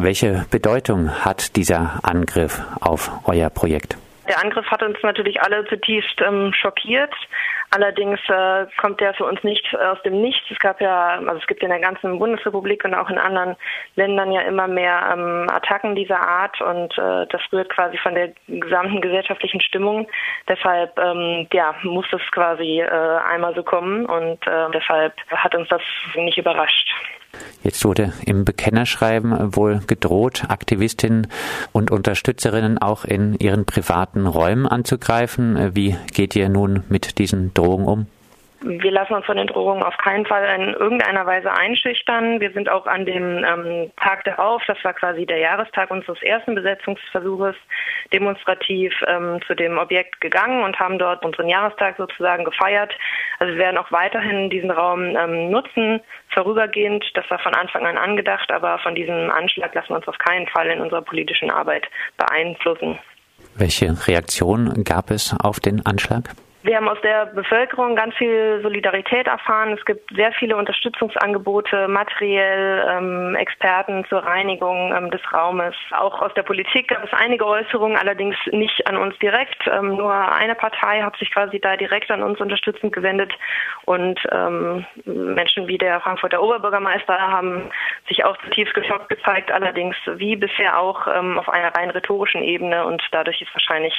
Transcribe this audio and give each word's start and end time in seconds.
Welche 0.00 0.46
Bedeutung 0.48 1.10
hat 1.24 1.56
dieser 1.56 1.98
Angriff 2.04 2.62
auf 2.80 3.10
euer 3.24 3.50
Projekt? 3.50 3.96
Der 4.28 4.40
Angriff 4.40 4.64
hat 4.66 4.80
uns 4.84 4.96
natürlich 5.02 5.42
alle 5.42 5.64
zutiefst 5.64 6.20
ähm, 6.24 6.52
schockiert. 6.52 7.12
Allerdings 7.70 8.20
äh, 8.28 8.66
kommt 8.80 9.00
der 9.00 9.12
für 9.14 9.24
uns 9.24 9.42
nicht 9.42 9.66
aus 9.76 10.00
dem 10.04 10.22
Nichts. 10.22 10.48
Es 10.52 10.58
gab 10.60 10.80
ja, 10.80 11.18
also 11.18 11.40
es 11.40 11.46
gibt 11.48 11.64
in 11.64 11.70
der 11.70 11.80
ganzen 11.80 12.16
Bundesrepublik 12.20 12.84
und 12.84 12.94
auch 12.94 13.10
in 13.10 13.18
anderen 13.18 13.56
Ländern 13.96 14.30
ja 14.30 14.42
immer 14.42 14.68
mehr 14.68 15.10
ähm, 15.12 15.48
Attacken 15.50 15.96
dieser 15.96 16.20
Art 16.20 16.60
und 16.60 16.96
äh, 16.96 17.26
das 17.26 17.42
rührt 17.52 17.68
quasi 17.70 17.98
von 17.98 18.14
der 18.14 18.32
gesamten 18.46 19.00
gesellschaftlichen 19.00 19.60
Stimmung. 19.60 20.06
Deshalb 20.48 20.96
ähm, 20.96 21.48
ja, 21.52 21.74
muss 21.82 22.06
es 22.12 22.22
quasi 22.30 22.82
äh, 22.82 23.18
einmal 23.28 23.52
so 23.56 23.64
kommen 23.64 24.06
und 24.06 24.46
äh, 24.46 24.70
deshalb 24.72 25.14
hat 25.28 25.56
uns 25.56 25.68
das 25.68 25.82
nicht 26.14 26.38
überrascht. 26.38 26.88
Jetzt 27.62 27.84
wurde 27.84 28.12
im 28.24 28.44
Bekennerschreiben 28.44 29.56
wohl 29.56 29.80
gedroht, 29.86 30.44
Aktivistinnen 30.48 31.26
und 31.72 31.90
Unterstützerinnen 31.90 32.78
auch 32.78 33.04
in 33.04 33.34
ihren 33.34 33.64
privaten 33.64 34.26
Räumen 34.26 34.66
anzugreifen. 34.66 35.74
Wie 35.74 35.96
geht 36.12 36.36
ihr 36.36 36.48
nun 36.48 36.84
mit 36.88 37.18
diesen 37.18 37.52
Drohungen 37.54 37.86
um? 37.86 38.06
Wir 38.60 38.90
lassen 38.90 39.14
uns 39.14 39.24
von 39.24 39.36
den 39.36 39.46
Drohungen 39.46 39.84
auf 39.84 39.96
keinen 39.98 40.26
Fall 40.26 40.44
in 40.60 40.74
irgendeiner 40.74 41.24
Weise 41.26 41.52
einschüchtern. 41.52 42.40
Wir 42.40 42.50
sind 42.50 42.68
auch 42.68 42.86
an 42.86 43.06
dem 43.06 43.44
ähm, 43.44 43.92
Tag 44.02 44.24
darauf, 44.24 44.62
das 44.66 44.82
war 44.82 44.94
quasi 44.94 45.26
der 45.26 45.38
Jahrestag 45.38 45.92
unseres 45.92 46.20
ersten 46.22 46.56
Besetzungsversuches, 46.56 47.54
demonstrativ 48.12 48.92
ähm, 49.06 49.38
zu 49.46 49.54
dem 49.54 49.78
Objekt 49.78 50.20
gegangen 50.20 50.64
und 50.64 50.76
haben 50.80 50.98
dort 50.98 51.24
unseren 51.24 51.48
Jahrestag 51.48 51.96
sozusagen 51.98 52.44
gefeiert. 52.44 52.92
Also 53.38 53.52
wir 53.52 53.60
werden 53.60 53.78
auch 53.78 53.92
weiterhin 53.92 54.50
diesen 54.50 54.72
Raum 54.72 55.14
ähm, 55.16 55.50
nutzen, 55.50 56.00
vorübergehend. 56.34 57.04
Das 57.14 57.30
war 57.30 57.38
von 57.38 57.54
Anfang 57.54 57.86
an 57.86 57.96
angedacht, 57.96 58.50
aber 58.50 58.80
von 58.80 58.96
diesem 58.96 59.30
Anschlag 59.30 59.72
lassen 59.72 59.90
wir 59.90 59.96
uns 59.96 60.08
auf 60.08 60.18
keinen 60.18 60.48
Fall 60.48 60.66
in 60.66 60.80
unserer 60.80 61.02
politischen 61.02 61.52
Arbeit 61.52 61.86
beeinflussen. 62.16 62.98
Welche 63.54 63.94
Reaktion 64.08 64.82
gab 64.82 65.12
es 65.12 65.32
auf 65.38 65.60
den 65.60 65.86
Anschlag? 65.86 66.34
Wir 66.68 66.76
haben 66.76 66.88
aus 66.90 67.00
der 67.02 67.24
Bevölkerung 67.24 67.96
ganz 67.96 68.14
viel 68.16 68.60
Solidarität 68.62 69.26
erfahren. 69.26 69.72
Es 69.72 69.82
gibt 69.86 70.14
sehr 70.14 70.32
viele 70.32 70.54
Unterstützungsangebote, 70.54 71.88
materiell, 71.88 72.86
ähm, 72.86 73.34
Experten 73.36 74.04
zur 74.10 74.18
Reinigung 74.18 74.94
ähm, 74.94 75.10
des 75.10 75.22
Raumes. 75.32 75.74
Auch 75.92 76.20
aus 76.20 76.34
der 76.34 76.42
Politik 76.42 76.88
gab 76.88 77.02
es 77.02 77.12
einige 77.14 77.46
Äußerungen, 77.46 77.96
allerdings 77.96 78.36
nicht 78.52 78.86
an 78.86 78.98
uns 78.98 79.18
direkt. 79.18 79.66
Ähm, 79.66 79.96
nur 79.96 80.12
eine 80.12 80.54
Partei 80.54 81.00
hat 81.00 81.16
sich 81.16 81.30
quasi 81.32 81.58
da 81.58 81.74
direkt 81.78 82.10
an 82.10 82.22
uns 82.22 82.38
unterstützend 82.38 82.92
gewendet 82.92 83.32
und 83.86 84.20
ähm, 84.30 84.84
Menschen 85.06 85.68
wie 85.68 85.78
der 85.78 86.02
Frankfurter 86.02 86.42
Oberbürgermeister 86.42 87.18
haben 87.18 87.70
sich 88.08 88.26
auch 88.26 88.36
zutiefst 88.42 88.74
geschockt 88.74 89.08
gezeigt, 89.08 89.50
allerdings 89.50 89.96
wie 90.16 90.36
bisher 90.36 90.78
auch 90.78 91.06
ähm, 91.06 91.38
auf 91.38 91.48
einer 91.48 91.74
rein 91.74 91.88
rhetorischen 91.88 92.42
Ebene 92.42 92.84
und 92.84 93.02
dadurch 93.10 93.40
ist 93.40 93.54
wahrscheinlich 93.54 93.94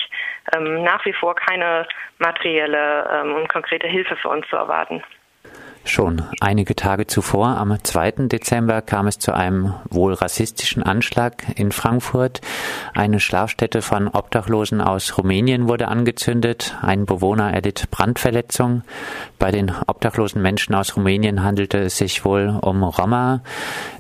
ähm, 0.54 0.84
nach 0.84 1.04
wie 1.06 1.14
vor 1.14 1.36
keine 1.36 1.88
materielle 2.18 3.10
ähm, 3.12 3.36
und 3.36 3.50
konkrete 3.50 3.88
Hilfe 3.88 4.16
für 4.16 4.30
uns 4.30 4.48
zu 4.48 4.56
erwarten. 4.56 5.04
Schon 5.86 6.22
einige 6.40 6.76
Tage 6.76 7.08
zuvor, 7.08 7.58
am 7.58 7.76
2. 7.82 8.28
Dezember, 8.28 8.82
kam 8.82 9.08
es 9.08 9.18
zu 9.18 9.34
einem 9.34 9.74
wohl 9.90 10.14
rassistischen 10.14 10.84
Anschlag 10.84 11.44
in 11.56 11.72
Frankfurt. 11.72 12.42
Eine 12.94 13.20
Schlafstätte 13.20 13.82
von 13.82 14.08
Obdachlosen 14.08 14.82
aus 14.82 15.18
Rumänien 15.18 15.68
wurde 15.68 15.88
angezündet. 15.88 16.78
Ein 16.82 17.06
Bewohner 17.06 17.54
erlitt 17.54 17.90
Brandverletzung. 17.92 18.84
Bei 19.40 19.52
den 19.52 19.72
obdachlosen 19.88 20.42
Menschen 20.42 20.76
aus 20.76 20.96
Rumänien 20.96 21.44
handelte 21.44 21.80
es 21.80 21.98
sich 21.98 22.24
wohl 22.24 22.60
um 22.62 22.84
Roma. 22.84 23.42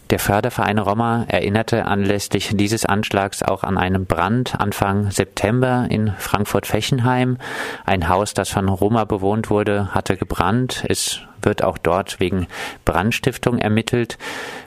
Der 0.09 0.19
Förderverein 0.19 0.79
Roma 0.79 1.25
erinnerte 1.27 1.85
anlässlich 1.85 2.49
dieses 2.53 2.85
Anschlags 2.85 3.43
auch 3.43 3.63
an 3.63 3.77
einen 3.77 4.07
Brand 4.07 4.59
Anfang 4.59 5.11
September 5.11 5.85
in 5.89 6.13
Frankfurt-Fechenheim. 6.17 7.37
Ein 7.85 8.09
Haus, 8.09 8.33
das 8.33 8.49
von 8.49 8.69
Roma 8.69 9.05
bewohnt 9.05 9.51
wurde, 9.51 9.93
hatte 9.93 10.17
gebrannt. 10.17 10.83
Es 10.87 11.21
wird 11.41 11.63
auch 11.63 11.77
dort 11.77 12.19
wegen 12.19 12.47
Brandstiftung 12.85 13.59
ermittelt. 13.59 14.17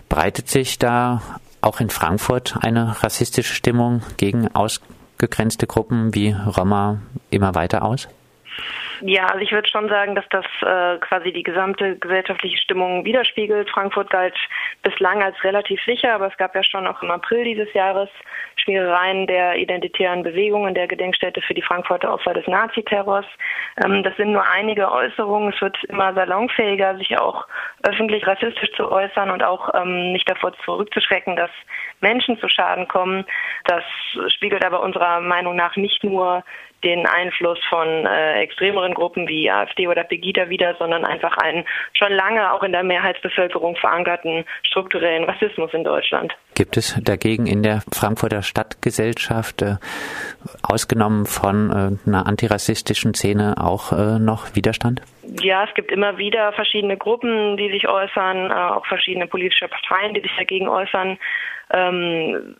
Breitet 0.08 0.48
sich 0.48 0.78
da 0.78 1.22
auch 1.60 1.80
in 1.80 1.90
Frankfurt 1.90 2.56
eine 2.60 3.02
rassistische 3.02 3.54
Stimmung 3.54 4.02
gegen 4.16 4.48
ausgegrenzte 4.54 5.66
Gruppen 5.66 6.14
wie 6.14 6.32
Roma 6.32 7.00
immer 7.30 7.54
weiter 7.54 7.84
aus? 7.84 8.08
Ja, 9.04 9.26
also 9.26 9.40
ich 9.40 9.50
würde 9.50 9.68
schon 9.68 9.88
sagen, 9.88 10.14
dass 10.14 10.24
das 10.30 10.44
äh, 10.62 10.98
quasi 10.98 11.32
die 11.32 11.42
gesamte 11.42 11.96
gesellschaftliche 11.96 12.56
Stimmung 12.58 13.04
widerspiegelt. 13.04 13.68
Frankfurt 13.68 14.10
galt 14.10 14.36
bislang 14.84 15.20
als 15.24 15.42
relativ 15.42 15.82
sicher, 15.84 16.14
aber 16.14 16.28
es 16.28 16.36
gab 16.36 16.54
ja 16.54 16.62
schon 16.62 16.86
auch 16.86 17.02
im 17.02 17.10
April 17.10 17.42
dieses 17.42 17.72
Jahres 17.74 18.08
Schmierereien 18.54 19.26
der 19.26 19.56
identitären 19.56 20.22
Bewegungen 20.22 20.74
der 20.74 20.86
Gedenkstätte 20.86 21.42
für 21.42 21.54
die 21.54 21.62
Frankfurter 21.62 22.14
Opfer 22.14 22.32
des 22.32 22.46
Naziterrors. 22.46 23.26
Ähm, 23.84 24.04
das 24.04 24.16
sind 24.16 24.30
nur 24.30 24.44
einige 24.48 24.92
Äußerungen. 24.92 25.52
Es 25.52 25.60
wird 25.60 25.82
immer 25.84 26.14
salonfähiger, 26.14 26.96
sich 26.96 27.18
auch 27.18 27.48
öffentlich 27.82 28.24
rassistisch 28.24 28.70
zu 28.76 28.88
äußern 28.88 29.32
und 29.32 29.42
auch 29.42 29.68
ähm, 29.74 30.12
nicht 30.12 30.30
davor 30.30 30.52
zurückzuschrecken, 30.64 31.34
dass 31.34 31.50
Menschen 32.00 32.38
zu 32.38 32.48
Schaden 32.48 32.86
kommen. 32.86 33.24
Das 33.64 33.82
spiegelt 34.28 34.64
aber 34.64 34.80
unserer 34.80 35.20
Meinung 35.20 35.56
nach 35.56 35.74
nicht 35.74 36.04
nur 36.04 36.44
den 36.84 37.06
Einfluss 37.06 37.58
von 37.68 38.06
äh, 38.06 38.40
extremeren 38.40 38.91
Gruppen 38.94 39.28
wie 39.28 39.50
AfD 39.50 39.88
oder 39.88 40.04
Pegida 40.04 40.48
wieder, 40.48 40.74
sondern 40.78 41.04
einfach 41.04 41.36
einen 41.38 41.64
schon 41.92 42.12
lange 42.12 42.52
auch 42.52 42.62
in 42.62 42.72
der 42.72 42.82
Mehrheitsbevölkerung 42.82 43.76
verankerten 43.76 44.44
strukturellen 44.62 45.24
Rassismus 45.24 45.72
in 45.72 45.84
Deutschland. 45.84 46.32
Gibt 46.54 46.76
es 46.76 46.98
dagegen 47.02 47.46
in 47.46 47.62
der 47.62 47.82
Frankfurter 47.92 48.42
Stadtgesellschaft, 48.42 49.62
äh, 49.62 49.76
ausgenommen 50.62 51.26
von 51.26 51.70
äh, 51.70 52.08
einer 52.08 52.26
antirassistischen 52.26 53.14
Szene, 53.14 53.54
auch 53.58 53.92
äh, 53.92 54.18
noch 54.18 54.54
Widerstand? 54.54 55.02
Ja, 55.40 55.64
es 55.64 55.74
gibt 55.74 55.90
immer 55.90 56.18
wieder 56.18 56.52
verschiedene 56.52 56.96
Gruppen, 56.96 57.56
die 57.56 57.70
sich 57.70 57.88
äußern, 57.88 58.50
äh, 58.50 58.54
auch 58.54 58.86
verschiedene 58.86 59.26
politische 59.26 59.68
Parteien, 59.68 60.14
die 60.14 60.20
sich 60.20 60.34
dagegen 60.36 60.68
äußern. 60.68 61.18
Ähm, 61.72 62.54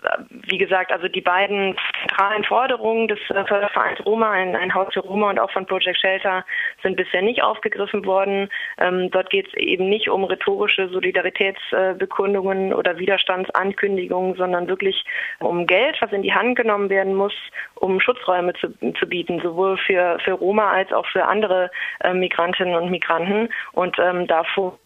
wie 0.48 0.56
gesagt, 0.56 0.90
also 0.90 1.06
die 1.06 1.20
beiden 1.20 1.76
zentralen 2.00 2.44
Forderungen 2.44 3.08
des 3.08 3.18
äh, 3.28 3.44
Fördervereins 3.44 4.04
Roma, 4.06 4.30
ein, 4.30 4.56
ein, 4.56 4.72
Haus 4.74 4.88
für 4.94 5.00
Roma 5.00 5.28
und 5.28 5.38
auch 5.38 5.50
von 5.50 5.66
Project 5.66 5.98
Shelter, 5.98 6.44
sind 6.82 6.96
bisher 6.96 7.20
nicht 7.20 7.42
aufgegriffen 7.42 8.06
worden. 8.06 8.48
Ähm, 8.78 9.10
dort 9.10 9.28
geht 9.28 9.48
es 9.48 9.54
eben 9.54 9.90
nicht 9.90 10.08
um 10.08 10.24
rhetorische 10.24 10.88
Solidaritätsbekundungen 10.88 12.72
oder 12.72 12.98
Widerstandsankündigungen, 12.98 14.34
sondern 14.36 14.66
wirklich 14.66 15.04
um 15.40 15.66
Geld, 15.66 15.98
was 16.00 16.12
in 16.12 16.22
die 16.22 16.32
Hand 16.32 16.56
genommen 16.56 16.88
werden 16.88 17.14
muss, 17.14 17.34
um 17.74 18.00
Schutzräume 18.00 18.54
zu, 18.54 18.68
zu 18.98 19.06
bieten, 19.06 19.40
sowohl 19.42 19.76
für, 19.76 20.18
für 20.20 20.32
Roma 20.32 20.70
als 20.70 20.90
auch 20.92 21.06
für 21.06 21.26
andere 21.26 21.70
äh, 22.00 22.14
Migrantinnen 22.14 22.74
und 22.74 22.90
Migranten. 22.90 23.50
Und 23.72 23.98
ähm, 23.98 24.26
davor 24.26 24.78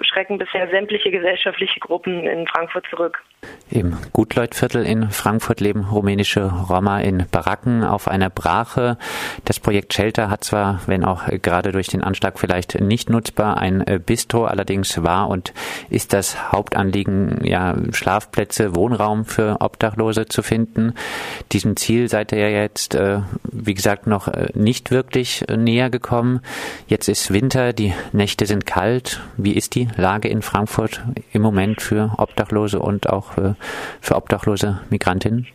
schrecken 0.00 0.38
bisher 0.38 0.68
sämtliche 0.70 1.10
gesellschaftliche 1.10 1.80
Gruppen 1.80 2.26
in 2.26 2.46
Frankfurt 2.46 2.86
zurück. 2.88 3.22
Im 3.68 3.96
Gutleutviertel 4.12 4.86
in 4.86 5.10
Frankfurt 5.10 5.60
leben 5.60 5.86
rumänische 5.90 6.44
Roma 6.44 7.00
in 7.00 7.24
Baracken 7.32 7.82
auf 7.82 8.06
einer 8.06 8.30
Brache. 8.30 8.96
Das 9.44 9.58
Projekt 9.58 9.92
Shelter 9.92 10.30
hat 10.30 10.44
zwar, 10.44 10.80
wenn 10.86 11.04
auch 11.04 11.24
gerade 11.42 11.72
durch 11.72 11.88
den 11.88 12.04
Anschlag 12.04 12.38
vielleicht 12.38 12.80
nicht 12.80 13.10
nutzbar, 13.10 13.56
ein 13.58 13.84
Bistro, 14.06 14.44
allerdings 14.44 15.02
war 15.02 15.28
und 15.28 15.52
ist 15.90 16.12
das 16.12 16.52
Hauptanliegen, 16.52 17.40
ja, 17.42 17.76
Schlafplätze, 17.90 18.76
Wohnraum 18.76 19.24
für 19.24 19.56
Obdachlose 19.60 20.26
zu 20.26 20.42
finden. 20.42 20.94
Diesem 21.50 21.76
Ziel 21.76 22.08
seid 22.08 22.30
ihr 22.30 22.48
ja 22.48 22.60
jetzt, 22.60 22.94
äh, 22.94 23.20
wie 23.42 23.74
gesagt, 23.74 24.06
noch 24.06 24.28
äh, 24.28 24.48
nicht 24.54 24.92
wirklich 24.92 25.44
näher 25.54 25.90
gekommen. 25.90 26.40
Jetzt 26.86 27.08
ist 27.08 27.32
Winter, 27.32 27.72
die 27.72 27.92
Nächte 28.12 28.46
sind 28.46 28.64
kalt. 28.64 29.20
Wie 29.36 29.54
ist 29.54 29.74
die 29.74 29.88
Lage 29.96 30.28
in 30.28 30.42
Frankfurt 30.42 31.02
im 31.32 31.42
Moment 31.42 31.82
für 31.82 32.12
Obdachlose 32.18 32.78
und 32.78 33.08
auch 33.08 33.35
für 33.36 33.56
für 34.00 34.16
obdachlose 34.16 34.80
Migrantinnen? 34.90 35.46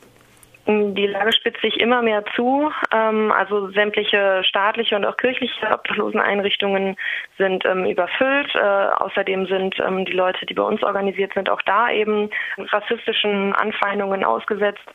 Die 0.67 1.07
Lage 1.07 1.33
spitzt 1.33 1.61
sich 1.61 1.79
immer 1.79 2.03
mehr 2.03 2.23
zu. 2.35 2.71
Ähm, 2.93 3.31
also 3.31 3.71
sämtliche 3.71 4.43
staatliche 4.43 4.95
und 4.95 5.05
auch 5.05 5.17
kirchliche 5.17 5.67
Obdachloseneinrichtungen 5.71 6.97
sind 7.37 7.65
ähm, 7.65 7.85
überfüllt. 7.85 8.53
Äh, 8.53 8.59
außerdem 8.59 9.47
sind 9.47 9.75
ähm, 9.79 10.05
die 10.05 10.11
Leute, 10.11 10.45
die 10.45 10.53
bei 10.53 10.61
uns 10.61 10.83
organisiert 10.83 11.33
sind, 11.33 11.49
auch 11.49 11.63
da 11.63 11.89
eben 11.91 12.29
rassistischen 12.57 13.53
Anfeindungen 13.53 14.23
ausgesetzt 14.23 14.87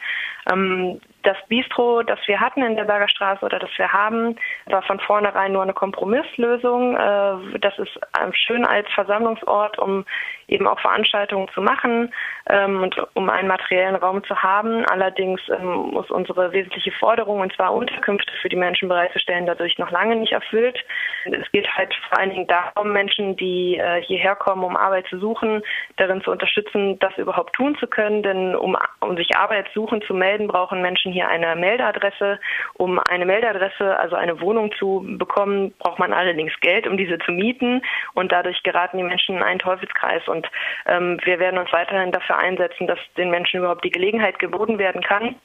das 1.27 1.37
Bistro, 1.49 2.03
das 2.03 2.21
wir 2.27 2.41
hatten 2.41 2.63
in 2.63 2.77
der 2.77 2.85
Bergerstraße 2.85 3.45
oder 3.45 3.59
das 3.59 3.71
wir 3.77 3.93
haben, 3.93 4.37
war 4.67 4.83
von 4.83 5.01
vornherein 5.01 5.53
nur 5.53 5.63
eine 5.63 5.73
Kompromisslösung. 5.73 6.97
Äh, 6.97 7.59
das 7.59 7.79
ist 7.79 7.99
schön 8.33 8.65
als 8.65 8.89
Versammlungsort, 8.95 9.79
um 9.79 10.05
eben 10.49 10.67
auch 10.67 10.79
Veranstaltungen 10.79 11.49
zu 11.53 11.61
machen 11.61 12.13
ähm, 12.49 12.83
und 12.83 12.97
um 13.15 13.29
einen 13.29 13.49
materiellen 13.49 13.97
Raum 13.97 14.23
zu 14.25 14.41
haben. 14.43 14.85
Allerdings 14.87 15.41
ähm, 15.49 15.91
muss 15.93 16.11
unsere 16.11 16.53
wesentliche 16.53 16.93
Forderung, 16.93 17.41
und 17.41 17.53
zwar 17.55 17.75
Unterkünfte 17.75 18.33
für 18.41 18.49
die 18.49 18.57
Menschen 18.57 18.89
bereitzustellen, 18.89 19.47
dadurch 19.47 19.79
noch 19.79 19.91
lange 19.91 20.17
nicht 20.17 20.33
erfüllt. 20.33 20.79
Es 21.25 21.51
geht 21.51 21.69
halt 21.77 21.93
vor 22.09 22.19
allen 22.19 22.31
Dingen 22.31 22.47
darum, 22.47 22.93
Menschen, 22.93 23.37
die 23.37 23.77
äh, 23.77 24.01
hierher 24.03 24.37
kommen, 24.37 24.63
um 24.63 24.77
Arbeit 24.77 25.07
zu 25.09 25.19
suchen, 25.19 25.63
darin 25.97 26.23
zu 26.23 26.31
unterstützen, 26.31 26.99
das 27.01 27.17
überhaupt 27.19 27.55
tun 27.55 27.77
zu 27.81 27.89
können. 27.89 28.23
Denn 28.23 28.55
um, 28.55 28.77
um 29.01 29.17
sich 29.17 29.37
Arbeit 29.37 29.67
suchen 29.75 30.03
zu 30.03 30.15
melden, 30.15 30.47
brauchen 30.47 30.83
Menschen 30.83 31.13
hier 31.17 31.29
eine 31.29 31.57
Meldeadresse. 31.57 32.39
Um 32.75 33.01
eine 33.09 33.25
Meldeadresse, 33.25 33.99
also 33.99 34.17
eine 34.17 34.41
Wohnung 34.41 34.73
zu 34.79 35.05
bekommen, 35.19 35.73
braucht 35.79 35.99
man 35.99 36.13
allerdings 36.13 36.53
Geld, 36.61 36.87
um 36.87 36.97
diese 36.97 37.19
zu 37.19 37.33
mieten. 37.33 37.83
Und 38.15 38.33
dadurch 38.33 38.63
geraten 38.63 38.99
die 38.99 39.03
Menschen 39.03 39.37
in 39.37 39.43
einen 39.43 39.59
Teufelskreis. 39.59 40.27
Und 40.29 40.47
ähm, 40.87 41.19
wir 41.25 41.39
werden 41.39 41.59
uns 41.59 41.73
weiterhin 41.73 42.13
dafür 42.13 42.39
einsetzen, 42.39 42.87
dass 42.87 42.99
den 43.17 43.31
Menschen 43.31 43.59
überhaupt 43.59 43.85
die 43.85 43.91
Gelegenheit 43.91 44.39
geboten 44.39 44.79
werden 44.79 45.03
kann, 45.03 45.37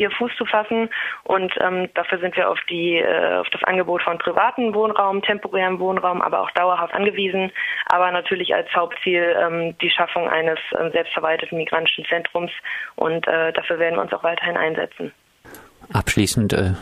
hier 0.00 0.10
Fuß 0.10 0.32
zu 0.38 0.46
fassen. 0.46 0.88
Und 1.24 1.52
ähm, 1.60 1.90
dafür 1.94 2.18
sind 2.20 2.34
wir 2.34 2.48
auf 2.48 2.58
die 2.70 2.96
äh, 2.96 3.36
auf 3.36 3.50
das 3.50 3.62
Angebot 3.64 4.02
von 4.02 4.16
privaten 4.16 4.72
Wohnraum, 4.74 5.20
temporären 5.20 5.78
Wohnraum, 5.78 6.22
aber 6.22 6.40
auch 6.40 6.50
dauerhaft 6.52 6.94
angewiesen. 6.94 7.52
Aber 7.86 8.10
natürlich 8.10 8.54
als 8.54 8.74
Hauptziel 8.74 9.36
ähm, 9.38 9.76
die 9.82 9.90
Schaffung 9.90 10.26
eines 10.26 10.58
ähm, 10.78 10.90
selbstverwalteten 10.92 11.58
migrantischen 11.58 12.06
Zentrums. 12.06 12.50
Und 12.96 13.28
äh, 13.28 13.52
dafür 13.52 13.78
werden 13.78 13.96
wir 13.96 14.02
uns 14.02 14.12
auch 14.14 14.24
weiterhin 14.24 14.56
einsetzen. 14.56 15.12
Abschließend 15.92 16.54
äh, 16.54 16.72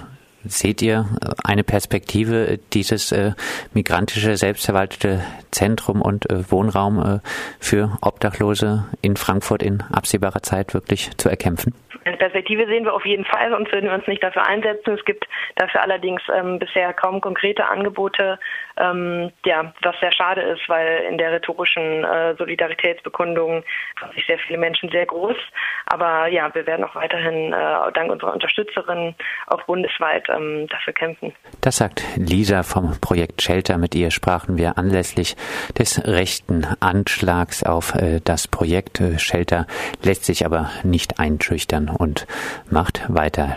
Seht 0.44 0.82
ihr 0.82 1.06
äh, 1.20 1.30
eine 1.44 1.64
Perspektive, 1.64 2.58
dieses 2.72 3.12
äh, 3.12 3.32
migrantische, 3.74 4.36
selbstverwaltete 4.36 5.20
Zentrum 5.50 6.00
und 6.00 6.30
äh, 6.30 6.50
Wohnraum 6.50 6.98
äh, 6.98 7.18
für 7.60 7.98
Obdachlose 8.02 8.84
in 9.02 9.16
Frankfurt 9.16 9.62
in 9.62 9.82
absehbarer 9.92 10.42
Zeit 10.42 10.74
wirklich 10.74 11.10
zu 11.16 11.28
erkämpfen? 11.28 11.74
Eine 12.04 12.16
Perspektive 12.16 12.66
sehen 12.66 12.84
wir 12.84 12.94
auf 12.94 13.04
jeden 13.04 13.24
Fall, 13.24 13.50
sonst 13.50 13.70
würden 13.72 13.86
wir 13.86 13.94
uns 13.94 14.06
nicht 14.06 14.22
dafür 14.22 14.46
einsetzen. 14.46 14.94
Es 14.94 15.04
gibt 15.04 15.26
dafür 15.56 15.82
allerdings 15.82 16.22
ähm, 16.34 16.58
bisher 16.58 16.94
kaum 16.94 17.20
konkrete 17.20 17.66
Angebote, 17.66 18.38
ähm, 18.78 19.30
ja, 19.44 19.72
was 19.82 19.98
sehr 20.00 20.12
schade 20.12 20.40
ist, 20.42 20.68
weil 20.68 21.04
in 21.10 21.18
der 21.18 21.32
rhetorischen 21.32 22.04
äh, 22.04 22.34
Solidaritätsbekundung 22.36 23.64
sind 24.00 24.12
sich 24.14 24.26
sehr 24.26 24.38
viele 24.38 24.58
Menschen 24.58 24.88
sehr 24.90 25.06
groß. 25.06 25.36
Aber 25.86 26.28
ja, 26.28 26.54
wir 26.54 26.66
werden 26.66 26.84
auch 26.84 26.94
weiterhin 26.94 27.52
äh, 27.52 27.92
dank 27.92 28.10
unserer 28.10 28.32
Unterstützerin 28.32 29.14
auch 29.46 29.62
bundesweit 29.64 30.28
ähm, 30.28 30.66
dafür 30.68 30.92
kämpfen. 30.92 31.32
Das 31.60 31.78
sagt 31.78 32.02
Lisa 32.16 32.62
vom 32.62 33.00
Projekt 33.00 33.42
Shelter. 33.42 33.78
Mit 33.78 33.94
ihr 33.94 34.10
sprachen 34.10 34.56
wir 34.56 34.78
anlässlich 34.78 35.36
des 35.78 36.06
rechten 36.06 36.66
Anschlags 36.80 37.64
auf 37.64 37.94
äh, 37.94 38.20
das 38.22 38.48
Projekt. 38.48 39.02
Shelter 39.18 39.66
lässt 40.02 40.24
sich 40.24 40.44
aber 40.44 40.70
nicht 40.82 41.18
einschüchtern 41.18 41.88
und 41.88 42.26
macht 42.70 43.02
weiter. 43.08 43.56